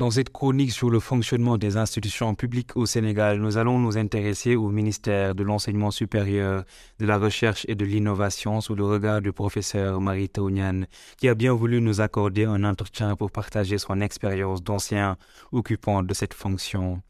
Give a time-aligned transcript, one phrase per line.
[0.00, 4.56] Dans cette chronique sur le fonctionnement des institutions publiques au Sénégal, nous allons nous intéresser
[4.56, 6.64] au ministère de l'Enseignement supérieur,
[6.98, 10.84] de la Recherche et de l'Innovation sous le regard du professeur Marie Taunian,
[11.18, 15.18] qui a bien voulu nous accorder un entretien pour partager son expérience d'ancien
[15.52, 17.02] occupant de cette fonction.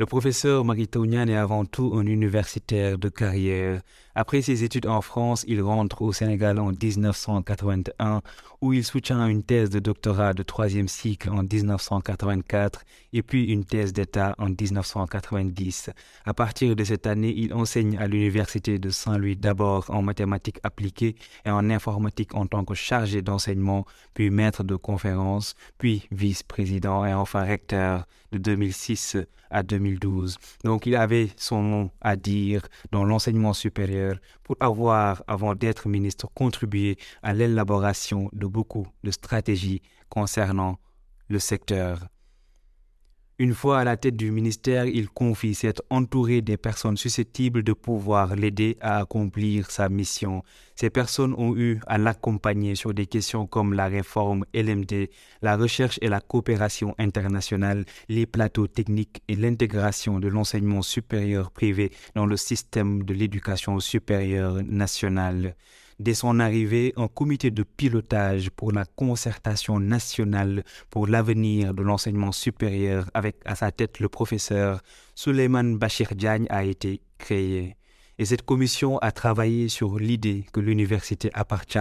[0.00, 3.82] Le professeur Maritaunian est avant tout un universitaire de carrière.
[4.14, 8.22] Après ses études en France, il rentre au Sénégal en 1981,
[8.60, 13.64] où il soutient une thèse de doctorat de troisième cycle en 1984 et puis une
[13.64, 15.90] thèse d'État en 1990.
[16.24, 21.16] À partir de cette année, il enseigne à l'Université de Saint-Louis d'abord en mathématiques appliquées
[21.44, 23.84] et en informatique en tant que chargé d'enseignement,
[24.14, 29.16] puis maître de conférence, puis vice-président et enfin recteur de 2006
[29.50, 29.62] à
[29.96, 30.38] 2012.
[30.64, 36.28] Donc il avait son mot à dire dans l'enseignement supérieur pour avoir, avant d'être ministre,
[36.34, 40.78] contribué à l'élaboration de beaucoup de stratégies concernant
[41.28, 42.08] le secteur
[43.40, 47.72] une fois à la tête du ministère, il confie s'être entouré des personnes susceptibles de
[47.72, 50.42] pouvoir l'aider à accomplir sa mission.
[50.74, 55.08] Ces personnes ont eu à l'accompagner sur des questions comme la réforme LMD,
[55.40, 61.92] la recherche et la coopération internationale, les plateaux techniques et l'intégration de l'enseignement supérieur privé
[62.16, 65.54] dans le système de l'éducation supérieure nationale.
[65.98, 72.30] Dès son arrivée, un comité de pilotage pour la concertation nationale pour l'avenir de l'enseignement
[72.30, 74.80] supérieur avec à sa tête le professeur
[75.16, 77.76] Suleiman Bachir Diagne a été créé.
[78.18, 81.78] Et cette commission a travaillé sur l'idée que l'université appartient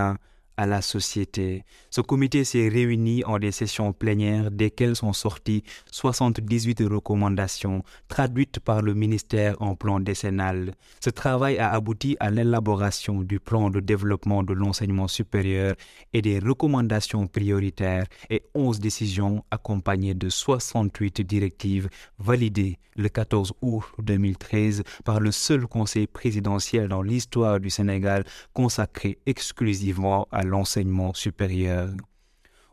[0.58, 1.63] à la société.
[1.89, 8.81] Ce comité s'est réuni en des sessions plénières desquelles sont sorties 78 recommandations traduites par
[8.81, 10.73] le ministère en plan décennal.
[10.99, 15.75] Ce travail a abouti à l'élaboration du plan de développement de l'enseignement supérieur
[16.14, 23.83] et des recommandations prioritaires et 11 décisions accompagnées de 68 directives validées le 14 août
[23.99, 31.89] 2013 par le seul conseil présidentiel dans l'histoire du Sénégal consacré exclusivement à l'enseignement supérieur.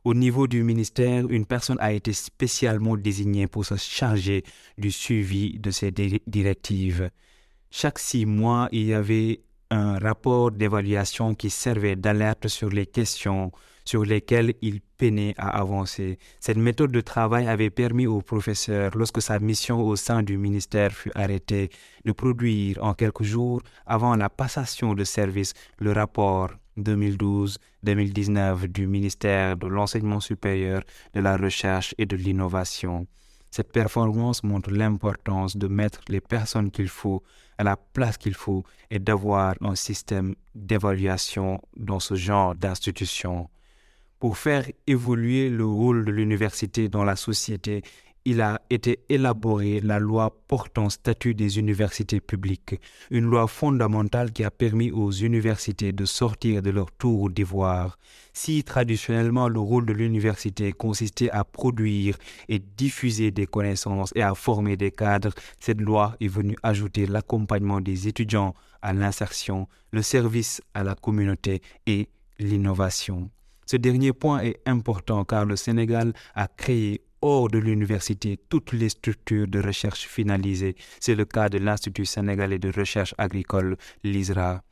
[0.04, 4.44] Au niveau du ministère, une personne a été spécialement désignée pour se charger
[4.76, 5.92] du suivi de ces
[6.26, 7.10] directives.
[7.70, 9.40] Chaque six mois, il y avait
[9.70, 13.50] un rapport d'évaluation qui servait d'alerte sur les questions
[13.84, 16.18] sur lesquelles il peinait à avancer.
[16.40, 20.92] Cette méthode de travail avait permis au professeur, lorsque sa mission au sein du ministère
[20.92, 21.70] fut arrêtée,
[22.04, 29.56] de produire en quelques jours, avant la passation de service, le rapport 2012-2019 du ministère
[29.56, 30.82] de l'Enseignement supérieur,
[31.14, 33.06] de la Recherche et de l'Innovation.
[33.50, 37.22] Cette performance montre l'importance de mettre les personnes qu'il faut
[37.56, 43.48] à la place qu'il faut et d'avoir un système d'évaluation dans ce genre d'institution.
[44.18, 47.82] Pour faire évoluer le rôle de l'université dans la société,
[48.26, 52.80] il a été élaboré la loi portant statut des universités publiques,
[53.10, 57.98] une loi fondamentale qui a permis aux universités de sortir de leur tour d'ivoire.
[58.32, 62.16] Si traditionnellement le rôle de l'université consistait à produire
[62.48, 67.80] et diffuser des connaissances et à former des cadres, cette loi est venue ajouter l'accompagnement
[67.80, 72.08] des étudiants à l'insertion, le service à la communauté et
[72.38, 73.30] l'innovation.
[73.66, 78.90] Ce dernier point est important car le Sénégal a créé hors de l'université toutes les
[78.90, 80.76] structures de recherche finalisées.
[81.00, 84.62] C'est le cas de l'Institut sénégalais de recherche agricole, l'ISRA.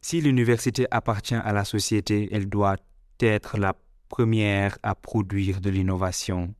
[0.00, 2.76] Si l'université appartient à la société, elle doit
[3.18, 3.74] être la
[4.08, 6.54] première à produire de l'innovation.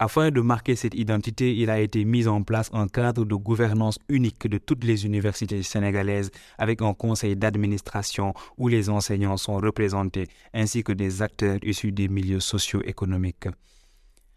[0.00, 3.98] Afin de marquer cette identité, il a été mis en place un cadre de gouvernance
[4.08, 10.28] unique de toutes les universités sénégalaises avec un conseil d'administration où les enseignants sont représentés
[10.54, 13.48] ainsi que des acteurs issus des milieux socio-économiques.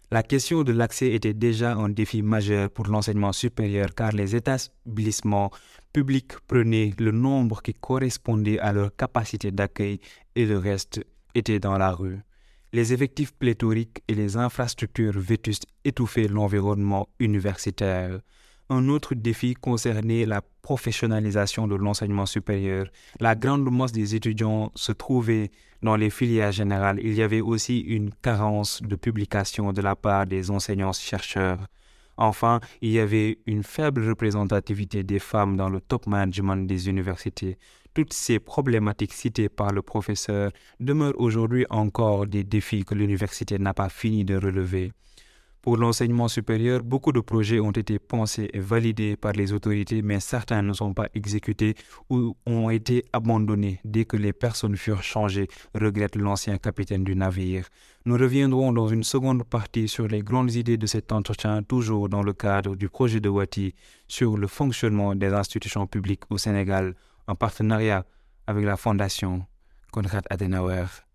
[0.10, 5.52] La question de l'accès était déjà un défi majeur pour l'enseignement supérieur car les établissements
[5.94, 10.00] publics prenaient le nombre qui correspondait à leur capacité d'accueil
[10.36, 11.06] et le reste
[11.36, 12.20] était dans la rue
[12.74, 18.20] les effectifs pléthoriques et les infrastructures vétustes étouffaient l'environnement universitaire.
[18.70, 22.86] Un autre défi concernait la professionnalisation de l'enseignement supérieur.
[23.20, 25.52] La grande masse des étudiants se trouvait
[25.82, 27.00] dans les filières générales.
[27.04, 31.68] Il y avait aussi une carence de publication de la part des enseignants-chercheurs.
[32.18, 37.58] Enfin, il y avait une faible représentativité des femmes dans le top management des universités.
[37.94, 43.74] Toutes ces problématiques citées par le professeur demeurent aujourd'hui encore des défis que l'université n'a
[43.74, 44.94] pas fini de relever.
[45.62, 50.20] Pour l'enseignement supérieur, beaucoup de projets ont été pensés et validés par les autorités, mais
[50.20, 51.76] certains ne sont pas exécutés
[52.10, 57.68] ou ont été abandonnés dès que les personnes furent changées, regrette l'ancien capitaine du navire.
[58.06, 62.24] Nous reviendrons dans une seconde partie sur les grandes idées de cet entretien, toujours dans
[62.24, 63.76] le cadre du projet de Wati
[64.08, 66.96] sur le fonctionnement des institutions publiques au Sénégal
[67.28, 68.04] en partenariat
[68.48, 69.46] avec la Fondation
[69.92, 71.11] Konrad Adenauer.